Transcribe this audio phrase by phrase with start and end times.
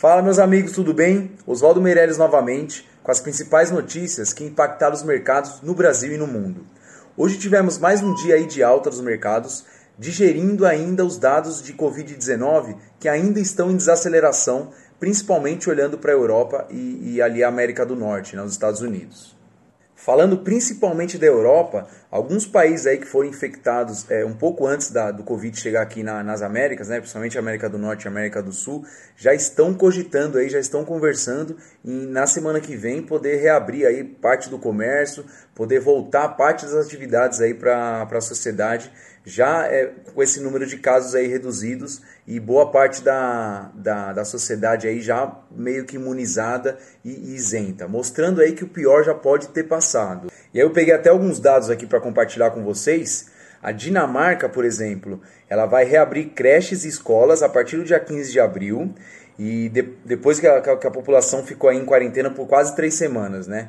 [0.00, 1.32] Fala meus amigos, tudo bem?
[1.44, 6.24] Oswaldo Meirelles novamente com as principais notícias que impactaram os mercados no Brasil e no
[6.24, 6.64] mundo.
[7.16, 9.64] Hoje tivemos mais um dia aí de alta dos mercados,
[9.98, 14.70] digerindo ainda os dados de Covid-19 que ainda estão em desaceleração,
[15.00, 19.36] principalmente olhando para a Europa e, e ali a América do Norte, né, Estados Unidos.
[20.00, 25.10] Falando principalmente da Europa, alguns países aí que foram infectados é, um pouco antes da,
[25.10, 28.52] do Covid chegar aqui na, nas Américas, né, principalmente América do Norte e América do
[28.52, 28.84] Sul,
[29.16, 34.04] já estão cogitando aí, já estão conversando em na semana que vem poder reabrir aí
[34.04, 35.24] parte do comércio,
[35.58, 38.92] poder voltar parte das atividades aí para a sociedade
[39.24, 44.24] já é, com esse número de casos aí reduzidos e boa parte da, da, da
[44.24, 49.16] sociedade aí já meio que imunizada e, e, isenta, mostrando aí que o pior já
[49.16, 50.30] pode ter passado.
[50.54, 53.28] E aí eu peguei até alguns dados aqui para compartilhar com vocês.
[53.60, 58.30] A Dinamarca, por exemplo, ela vai reabrir creches e escolas a partir do dia 15
[58.30, 58.94] de abril
[59.36, 62.94] e de, depois que a, que a, população ficou aí em quarentena por quase três
[62.94, 63.68] semanas, né?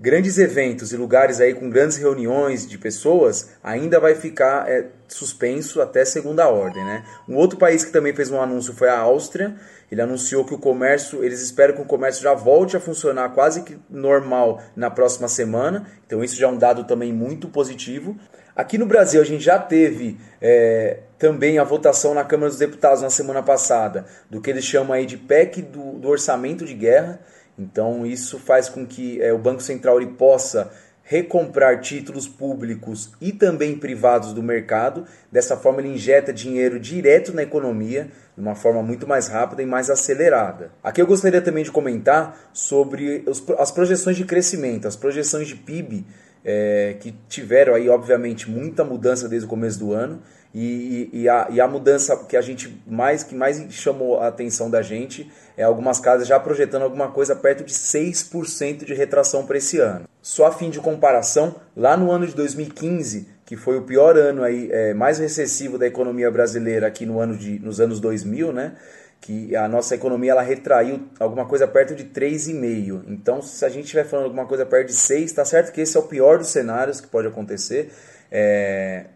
[0.00, 5.82] Grandes eventos e lugares aí com grandes reuniões de pessoas ainda vai ficar é, suspenso
[5.82, 7.04] até segunda ordem, né?
[7.28, 9.54] Um outro país que também fez um anúncio foi a Áustria.
[9.92, 13.62] Ele anunciou que o comércio, eles esperam que o comércio já volte a funcionar quase
[13.62, 15.86] que normal na próxima semana.
[16.06, 18.16] Então isso já é um dado também muito positivo.
[18.56, 23.02] Aqui no Brasil a gente já teve é, também a votação na Câmara dos Deputados
[23.02, 27.20] na semana passada do que eles chamam aí de PEC do, do orçamento de guerra.
[27.60, 30.72] Então isso faz com que é, o Banco Central ele possa
[31.02, 35.04] recomprar títulos públicos e também privados do mercado.
[35.30, 39.66] Dessa forma, ele injeta dinheiro direto na economia de uma forma muito mais rápida e
[39.66, 40.70] mais acelerada.
[40.82, 45.56] Aqui eu gostaria também de comentar sobre os, as projeções de crescimento, as projeções de
[45.56, 46.06] PIB
[46.44, 50.20] é, que tiveram aí, obviamente, muita mudança desde o começo do ano.
[50.52, 54.68] E, e, a, e, a, mudança que a gente mais que mais chamou a atenção
[54.68, 59.58] da gente é algumas casas já projetando alguma coisa perto de 6% de retração para
[59.58, 60.06] esse ano.
[60.20, 64.44] Só a fim de comparação, lá no ano de 2015, que foi o pior ano
[64.44, 68.76] aí, é, mais recessivo da economia brasileira aqui no ano de, nos anos 2000, né?
[69.20, 73.02] que a nossa economia ela retraiu alguma coisa perto de 3,5.
[73.08, 75.96] Então, se a gente estiver falando alguma coisa perto de 6, está certo que esse
[75.96, 77.92] é o pior dos cenários que pode acontecer.
[78.30, 79.06] É,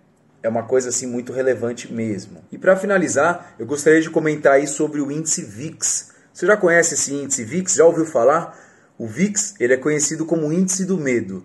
[0.43, 2.45] é uma coisa assim muito relevante mesmo.
[2.51, 6.11] E para finalizar, eu gostaria de comentar aí sobre o índice VIX.
[6.33, 7.73] Você já conhece esse índice VIX?
[7.73, 8.59] Já ouviu falar?
[8.99, 11.45] O VIX ele é conhecido como índice do medo.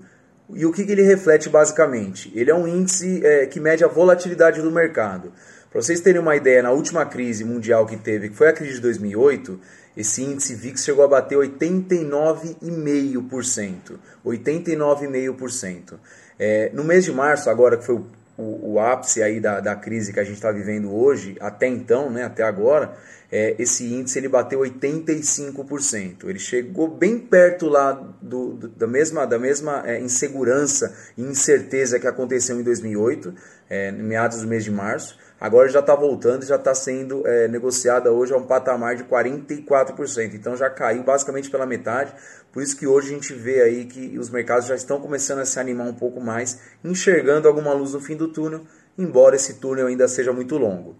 [0.54, 2.32] E o que, que ele reflete basicamente?
[2.36, 5.32] Ele é um índice é, que mede a volatilidade do mercado.
[5.70, 8.74] Para vocês terem uma ideia, na última crise mundial que teve, que foi a crise
[8.76, 9.60] de 2008,
[9.96, 14.00] esse índice VIX chegou a bater 89,5%.
[14.26, 15.94] 89,5%.
[16.40, 18.06] É, no mês de março, agora que foi o
[18.40, 22.10] o, o ápice aí da, da crise que a gente está vivendo hoje, até então,
[22.10, 22.96] né, até agora,
[23.32, 26.28] é, esse índice ele bateu 85%.
[26.28, 27.92] Ele chegou bem perto lá
[28.22, 33.34] do, do da mesma, da mesma é, insegurança e incerteza que aconteceu em 2008,
[33.70, 35.18] é, meados do mês de março.
[35.40, 39.06] Agora já está voltando e já está sendo é, negociada hoje a um patamar de
[39.06, 40.34] 44%.
[40.34, 42.14] Então já caiu basicamente pela metade.
[42.52, 45.46] Por isso que hoje a gente vê aí que os mercados já estão começando a
[45.46, 48.62] se animar um pouco mais, enxergando alguma luz no fim do túnel,
[48.98, 50.96] embora esse túnel ainda seja muito longo.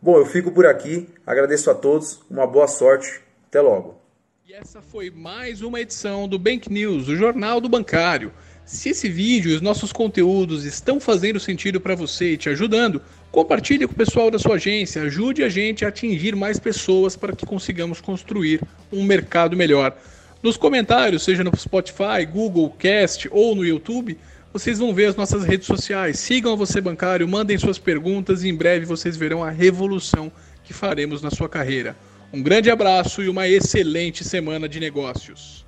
[0.00, 4.00] Bom, eu fico por aqui, agradeço a todos, uma boa sorte, até logo.
[4.46, 8.32] E essa foi mais uma edição do Bank News, o Jornal do Bancário.
[8.64, 13.00] Se esse vídeo e os nossos conteúdos estão fazendo sentido para você e te ajudando,
[13.30, 17.34] compartilhe com o pessoal da sua agência, ajude a gente a atingir mais pessoas para
[17.34, 18.60] que consigamos construir
[18.92, 19.96] um mercado melhor.
[20.42, 24.18] Nos comentários, seja no Spotify, Google Cast ou no YouTube,
[24.58, 26.18] vocês vão ver as nossas redes sociais.
[26.18, 30.32] Sigam a Você Bancário, mandem suas perguntas e em breve vocês verão a revolução
[30.64, 31.94] que faremos na sua carreira.
[32.32, 35.65] Um grande abraço e uma excelente semana de negócios.